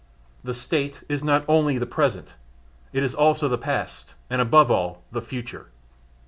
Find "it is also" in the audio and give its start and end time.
2.97-3.47